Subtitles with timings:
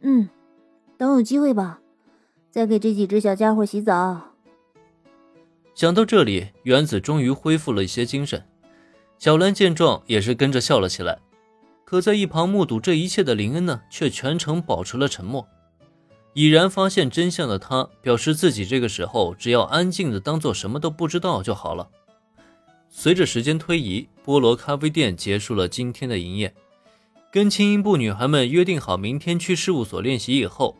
[0.00, 0.28] 嗯，
[0.96, 1.80] 等有机会吧，
[2.50, 4.34] 再给这几只小家伙洗澡。
[5.74, 8.44] 想到这里，原子终于恢复了一些精神。
[9.18, 11.18] 小兰见状，也是跟着笑了起来。
[11.84, 15.46] 可在一旁目睹这一切的林恩呢，却全程保持了沉默。
[16.34, 21.88] 已然发现真相的他，表示自己这个时候只要安静的当做什么都不知道就好了。
[22.88, 26.54] 随着时间推移，菠萝咖啡店结束了今天的营业。
[27.30, 30.74] 跟轻音部女孩们约定好明天去事务所练习以后，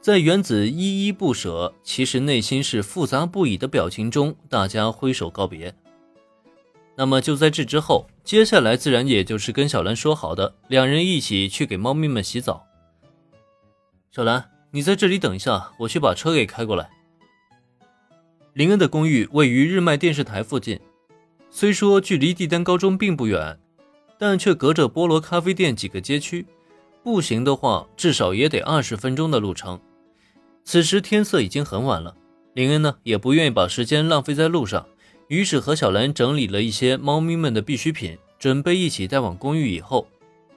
[0.00, 5.74] 在原子依依不舍，其实内心是复杂不已的表情中，大家挥手告别。
[6.94, 12.64] 那么就在这之后，接下来自然也就是跟小兰说好的，两人一起去给猫咪们洗澡。
[14.12, 16.90] 小兰，你在这里等一下，我去把车给开过来。
[18.52, 20.78] 林恩的公寓位于日卖电视台附近，
[21.50, 23.58] 虽说距离帝丹高中并不远，
[24.24, 26.46] 但却隔着菠萝咖啡店几个街区，
[27.02, 29.80] 步行的话至少也得二十分钟的路程。
[30.62, 32.14] 此时天色已经很晚了，
[32.54, 34.86] 林恩呢也不愿意把时间浪费在路上。
[35.26, 40.06] 于是和小兰整理了一些猫咪们的必需品，准备一起带往公寓以后，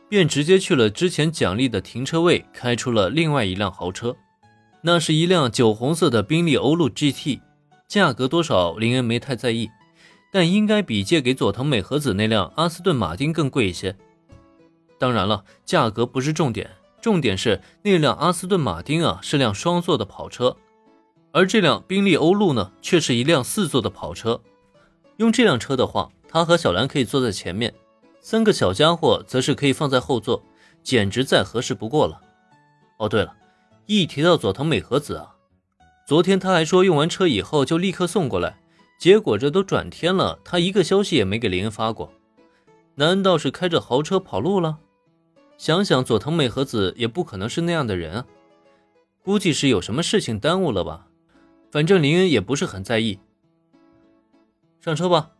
[0.07, 4.15] 便直接去了之前奖励的停车位，开出了另外一辆豪车。
[4.83, 7.39] 那是一辆酒红色的宾利欧陆 GT，
[7.87, 9.71] 价格多少林恩没太在意，
[10.35, 13.95] 但应该比借给佐藤美和子那辆阿斯顿马丁更贵一些。
[14.99, 16.69] 当然了，价格不是重点，
[16.99, 20.57] 重点是那辆阿斯顿马丁啊是辆双座的跑车，
[21.31, 24.41] 而这辆宾利欧陆呢却是一辆四座的跑车。
[25.15, 27.73] 用这辆车的话，他和小兰可以坐在前面，
[28.19, 30.43] 三个小家伙则是可以放在后座，
[30.83, 32.19] 简直再合适不过了。
[32.97, 33.33] 哦，对了，
[33.85, 35.37] 一提到佐藤美和子啊，
[36.05, 38.57] 昨天他还说用完车以后就立刻送过来，
[38.97, 42.11] 结果这都转天了，他一个消息也没给林恩发过。
[42.95, 44.79] 难道是开着豪车跑路了？
[45.57, 48.25] 想想佐藤美和子也不可能是那样的人啊，
[49.21, 51.07] 估计是有什么事情耽误了吧。
[51.71, 53.19] 反正林恩也不是很在意。
[54.79, 55.31] 上车吧。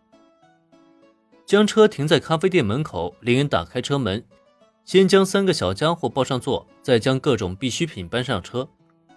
[1.46, 4.26] 将车停在咖啡店门口，林恩打开车门，
[4.84, 8.68] 先将三个小家伙抱上座，再将各种必需品搬上车，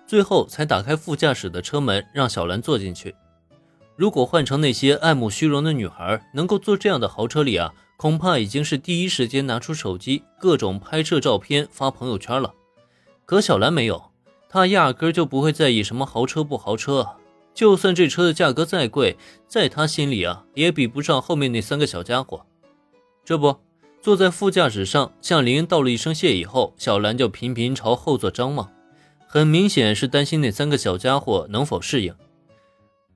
[0.07, 3.15] 最后才打开副驾驶的车门，让小兰坐进去。
[3.99, 12.55] 如果换成那些爱慕虚荣的女孩，能够坐这样的豪车里啊，恐怕已经是第一时间拿出手机，各种拍摄照片发朋友圈了。
[13.27, 14.13] 可小兰没有，
[14.49, 17.05] 她压根就不会在意什么豪车不豪车。
[17.53, 19.17] 就算这车的价格再贵，
[19.49, 22.47] 在她心里啊，也比不上后面那三个小家伙。
[23.25, 23.57] 这不，
[24.01, 28.71] 坐在副驾驶上向林恩道了一声谢以后，小兰就频频朝后座张望，
[29.27, 32.15] 很明显是担心那三个小家伙能否适应。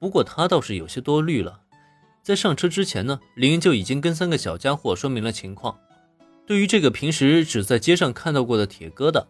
[0.03, 1.61] 不过他倒是有些多虑了，
[2.25, 5.79] 在上车之前呢，林就已经跟三个小家伙说明了情况。
[6.45, 9.27] 对于这个平时只在街上看到过的铁疙瘩，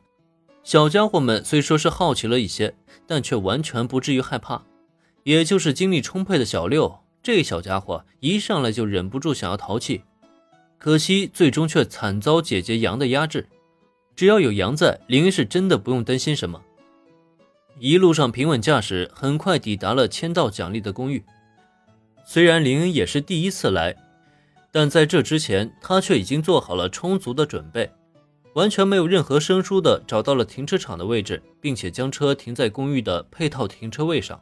[0.64, 2.74] 小家伙们虽说是好奇了一些，
[3.06, 4.62] 但却完全不至于害怕。
[5.24, 10.04] 也就是精力充沛的小六，这小家伙一上来就忍不住想要淘气，
[10.78, 13.46] 可惜最终却惨遭姐姐杨的压制。
[14.16, 16.62] 只要有杨在，林是真的不用担心什么。
[17.84, 21.24] 一路上平稳驾驶，很快抵达了签到奖励的公寓。
[22.24, 23.96] 虽然林恩也是第一次来，
[24.70, 27.90] 但在这之前，他却已经做好了充足的准备，
[28.54, 34.40] 完全没有任何生疏的找到了停车场的位置，并且将车停在公寓的配套停车位上。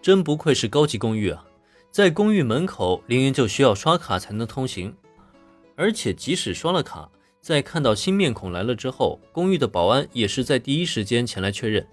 [0.00, 1.44] 真不愧是高级公寓啊！
[1.90, 4.94] 在公寓门口，林恩就需要刷卡才能通行，
[5.74, 11.84] 而且即使刷了卡，在看到新面孔来了之后，公寓的保安也是在第一时间前来确认，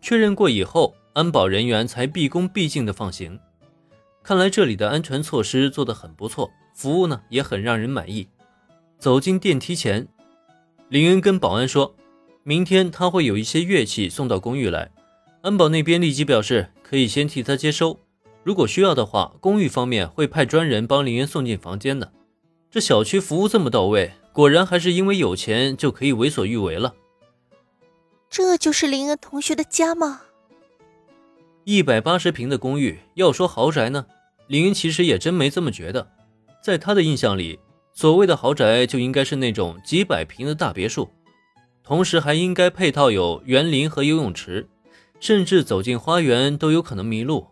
[0.00, 3.38] 确认过以后，安保人员才毕恭毕敬的放行。
[4.22, 8.28] 看来这里的安全措施做得很不错，服务呢也很让人满意。
[8.98, 10.08] 走进电梯前，
[10.88, 11.94] 林恩跟保安说，
[12.42, 14.90] 明天他会有一些乐器送到公寓来。
[15.42, 16.70] 安保那边立即表示。
[16.88, 18.00] 可以先替他接收，
[18.42, 22.10] 如果需要的话，公寓方面会派专人帮林恩送进房间的。
[22.70, 26.94] 这小区服务这么到位，果然还是因为有钱就可以为所欲为了。
[28.30, 30.22] 这就是林恩同学的家吗？
[31.64, 34.06] 一百八十平的公寓，要说豪宅呢，
[34.46, 36.10] 林恩其实也真没这么觉得。
[36.62, 37.58] 在他的印象里，
[37.92, 41.08] 所谓的豪宅就应该是那种几百平的大别墅，
[41.82, 44.68] 同时还应该配套有园林和游泳池。
[45.20, 47.48] 甚至走进花园都有可能迷路，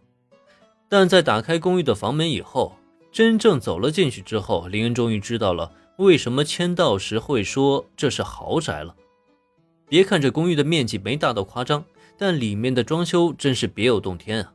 [0.88, 2.76] 但在打开公寓的房门以后，
[3.11, 8.94] 真正走了进去之后，林恩终于知道了为什么签到时会说这是豪宅了。
[9.88, 11.84] 别看这公寓的面积没大到夸张，
[12.16, 14.52] 但里面的装修真是别有洞天啊！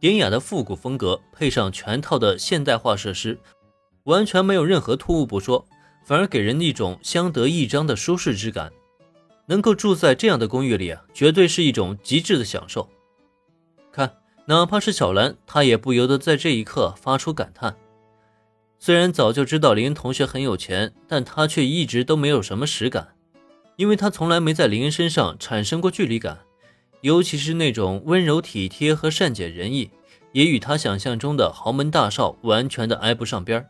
[0.00, 3.38] 典雅的复古风格配上全套的现代化设施，
[4.04, 5.66] 完全没有任何突兀不说，
[6.04, 8.70] 反而给人一种相得益彰的舒适之感。
[9.46, 12.88] 能够住在这样的公寓里啊，绝对是一种极致的享受。
[13.92, 17.76] 看，哪怕是小兰，她也不由得在这一刻发出感叹。
[18.78, 23.13] 虽然早就知道林同学很有钱，但她却一直都没有什么实感，
[23.76, 26.40] 因为他从来没在林恩身上产生过距离感，
[27.00, 29.90] 尤其是那种温柔体贴和善解人意，
[30.32, 33.66] 也与他想象中的豪门大少完全的挨不上边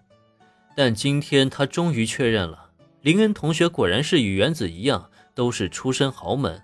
[0.76, 2.70] 但今天他终于确认了，
[3.00, 6.60] 林恩同学果然是与原子一样，都是出身豪门。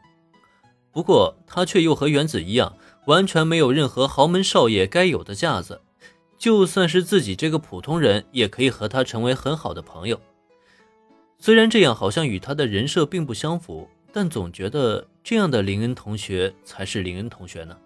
[0.93, 2.77] 不过他却又和原子一样，
[3.07, 5.81] 完全没有任何豪门少爷该有的架子。
[6.37, 10.21] 就算是自己这个普通人，也可以和他成为很好的朋友。
[11.43, 17.77] 虽然这样好像与他的人设并不相符，但总觉得这样的林恩同学才是林恩同学呢。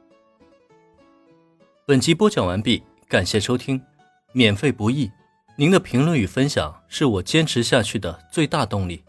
[1.86, 3.80] 本集播讲完毕，感谢收听，
[4.32, 5.08] 免费不易，
[5.56, 9.04] 您的评论与分享是我坚持下去的最大动力。